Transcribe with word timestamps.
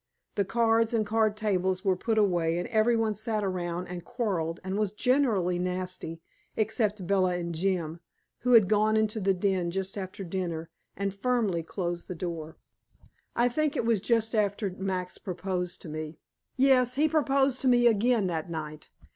The 0.33 0.45
cards 0.45 0.95
and 0.95 1.05
card 1.05 1.37
tables 1.37 1.85
were 1.85 1.95
put 1.95 2.17
away 2.17 2.57
and 2.57 2.67
every 2.69 2.95
one 2.97 3.13
sat 3.13 3.43
around 3.43 3.85
and 3.85 4.03
quarreled 4.03 4.59
and 4.63 4.75
was 4.75 4.91
generally 4.91 5.59
nasty, 5.59 6.23
except 6.57 7.05
Bella 7.05 7.35
and 7.37 7.53
Jim, 7.53 7.99
who 8.39 8.53
had 8.53 8.67
gone 8.67 8.97
into 8.97 9.19
the 9.19 9.35
den 9.35 9.69
just 9.69 9.99
after 9.99 10.23
dinner 10.23 10.71
and 10.97 11.13
firmly 11.13 11.61
closed 11.61 12.07
the 12.07 12.15
door. 12.15 12.57
I 13.35 13.47
think 13.47 13.75
it 13.75 13.85
was 13.85 14.01
just 14.01 14.33
after 14.33 14.71
Max 14.71 15.19
proposed 15.19 15.83
to 15.83 15.89
me. 15.89 16.17
Yes, 16.57 16.95
he 16.95 17.07
proposed 17.07 17.61
to 17.61 17.67
me 17.67 17.85
again 17.85 18.25
that 18.25 18.49
night. 18.49 18.89